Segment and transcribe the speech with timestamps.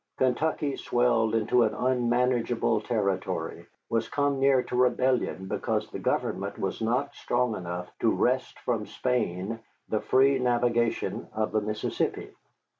[0.17, 6.81] Kentucky, swelled into an unmanageable territory, was come near to rebellion because the government was
[6.81, 9.59] not strong enough to wrest from Spain
[9.89, 12.31] the free navigation of the Mississippi.